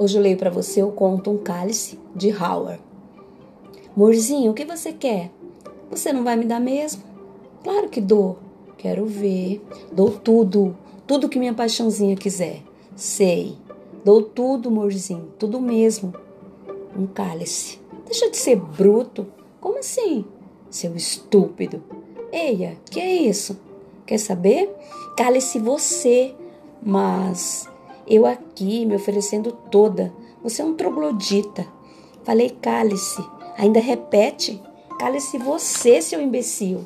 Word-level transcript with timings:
Hoje 0.00 0.16
eu 0.16 0.22
leio 0.22 0.36
para 0.36 0.48
você 0.48 0.80
o 0.80 0.92
conto 0.92 1.28
Um 1.28 1.38
Cálice 1.38 1.98
de 2.14 2.30
Howard. 2.30 2.80
Morzinho, 3.96 4.52
o 4.52 4.54
que 4.54 4.64
você 4.64 4.92
quer? 4.92 5.28
Você 5.90 6.12
não 6.12 6.22
vai 6.22 6.36
me 6.36 6.44
dar 6.44 6.60
mesmo? 6.60 7.02
Claro 7.64 7.88
que 7.88 8.00
dou. 8.00 8.38
Quero 8.76 9.06
ver. 9.06 9.60
Dou 9.90 10.10
tudo. 10.12 10.78
Tudo 11.04 11.28
que 11.28 11.36
minha 11.36 11.52
paixãozinha 11.52 12.14
quiser. 12.14 12.62
Sei. 12.94 13.56
Dou 14.04 14.22
tudo, 14.22 14.70
morzinho. 14.70 15.32
Tudo 15.36 15.60
mesmo. 15.60 16.14
Um 16.96 17.04
cálice. 17.04 17.80
Deixa 18.04 18.30
de 18.30 18.36
ser 18.36 18.54
bruto. 18.54 19.26
Como 19.60 19.80
assim? 19.80 20.24
Seu 20.70 20.94
estúpido. 20.94 21.82
Eia, 22.30 22.76
que 22.88 23.00
é 23.00 23.16
isso? 23.16 23.58
Quer 24.06 24.18
saber? 24.18 24.72
Cálice 25.16 25.58
você. 25.58 26.36
Mas 26.80 27.68
eu 28.08 28.24
aqui 28.24 28.86
me 28.86 28.96
oferecendo 28.96 29.52
toda. 29.52 30.12
Você 30.42 30.62
é 30.62 30.64
um 30.64 30.74
troglodita. 30.74 31.66
Falei 32.24 32.50
cálice. 32.50 33.22
Ainda 33.56 33.80
repete? 33.80 34.62
Cálice 34.98 35.36
você, 35.36 36.00
seu 36.00 36.20
imbecil. 36.20 36.84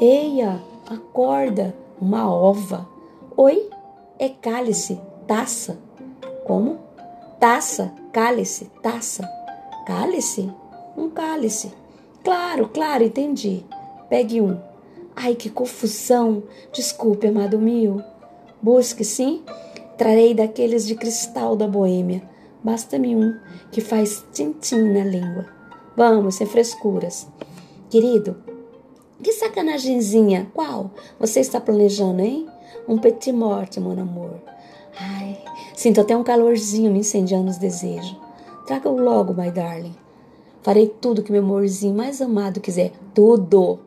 Eia, 0.00 0.62
acorda. 0.88 1.76
Uma 2.00 2.32
ova. 2.32 2.88
Oi? 3.36 3.68
É 4.18 4.28
cálice, 4.28 5.00
taça. 5.26 5.78
Como? 6.44 6.78
Taça, 7.38 7.92
cálice, 8.12 8.70
taça. 8.82 9.28
Cálice? 9.86 10.50
Um 10.96 11.10
cálice. 11.10 11.72
Claro, 12.22 12.68
claro, 12.68 13.04
entendi. 13.04 13.64
Pegue 14.08 14.40
um. 14.40 14.58
Ai, 15.14 15.34
que 15.34 15.50
confusão. 15.50 16.42
Desculpe, 16.72 17.26
amado 17.26 17.58
meu. 17.58 18.00
Busque, 18.62 19.04
sim? 19.04 19.42
Trarei 19.96 20.34
daqueles 20.34 20.86
de 20.86 20.94
cristal 20.94 21.54
da 21.54 21.68
Boêmia. 21.68 22.22
Basta-me 22.62 23.14
um 23.14 23.38
que 23.70 23.80
faz 23.80 24.24
tintim 24.32 24.92
na 24.92 25.04
língua. 25.04 25.46
Vamos, 25.96 26.36
sem 26.36 26.46
frescuras. 26.46 27.28
Querido, 27.88 28.36
que 29.22 29.32
sacanagemzinha. 29.32 30.50
Qual? 30.52 30.90
Você 31.20 31.40
está 31.40 31.60
planejando, 31.60 32.20
hein? 32.20 32.46
Um 32.88 32.98
petit 32.98 33.32
morte, 33.32 33.78
mon 33.78 33.98
amor. 34.00 34.40
Ai, 34.98 35.38
sinto 35.74 36.00
até 36.00 36.16
um 36.16 36.24
calorzinho 36.24 36.90
me 36.90 37.00
incendiando 37.00 37.50
os 37.50 37.58
desejos. 37.58 38.16
Traga-o 38.66 38.98
logo, 38.98 39.32
my 39.32 39.50
darling. 39.50 39.94
Farei 40.62 40.88
tudo 40.88 41.22
que 41.22 41.30
meu 41.30 41.42
amorzinho 41.42 41.94
mais 41.94 42.20
amado 42.20 42.60
quiser. 42.60 42.92
Tudo. 43.14 43.78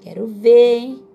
Quero 0.00 0.26
ver, 0.26 0.78
hein? 0.78 1.07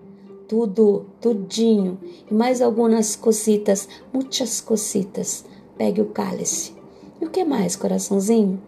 Tudo, 0.48 1.06
tudinho, 1.20 1.98
e 2.30 2.34
mais 2.34 2.60
algumas 2.60 3.16
cocitas, 3.16 3.88
muitas 4.12 4.60
cocitas. 4.60 5.44
Pegue 5.76 6.00
o 6.00 6.06
cálice. 6.06 6.74
E 7.20 7.24
o 7.24 7.30
que 7.30 7.44
mais, 7.44 7.76
coraçãozinho? 7.76 8.60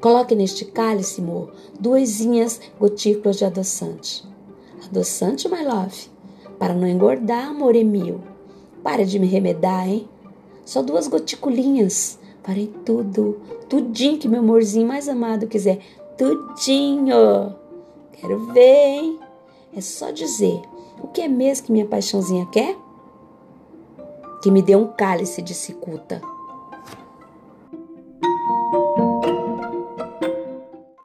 Coloque 0.00 0.34
neste 0.34 0.64
cálice, 0.64 1.20
amor, 1.20 1.52
duesinhas 1.80 2.60
gotículas 2.78 3.36
de 3.36 3.44
adoçante. 3.44 4.24
Adoçante, 4.84 5.48
my 5.48 5.64
love? 5.64 6.10
Para 6.58 6.74
não 6.74 6.86
engordar, 6.86 7.48
amor 7.48 7.74
Emil. 7.74 8.20
Para 8.82 9.04
de 9.04 9.18
me 9.18 9.26
remedar, 9.26 9.88
hein? 9.88 10.08
Só 10.64 10.82
duas 10.82 11.08
goticulinhas. 11.08 12.18
Parei 12.42 12.72
tudo, 12.84 13.40
tudinho 13.68 14.18
que 14.18 14.28
meu 14.28 14.40
amorzinho 14.40 14.86
mais 14.86 15.08
amado 15.08 15.48
quiser. 15.48 15.80
Tudinho. 16.16 17.56
Quero 18.12 18.52
ver, 18.52 18.86
hein? 18.86 19.18
É 19.76 19.80
só 19.82 20.10
dizer. 20.10 20.62
O 21.02 21.08
que 21.08 21.20
é 21.20 21.28
mesmo 21.28 21.66
que 21.66 21.72
minha 21.72 21.84
paixãozinha 21.84 22.46
quer? 22.46 22.74
Que 24.42 24.50
me 24.50 24.62
dê 24.62 24.74
um 24.74 24.86
cálice 24.86 25.42
de 25.42 25.52
cicuta. 25.52 26.22